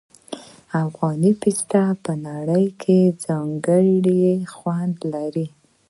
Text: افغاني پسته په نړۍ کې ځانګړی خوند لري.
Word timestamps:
افغاني 0.83 1.31
پسته 1.41 1.81
په 2.03 2.11
نړۍ 2.27 2.65
کې 2.81 2.97
ځانګړی 3.25 4.23
خوند 4.53 4.97
لري. 5.13 5.47